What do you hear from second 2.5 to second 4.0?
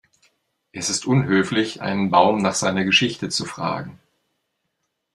seiner Geschichte zu fragen.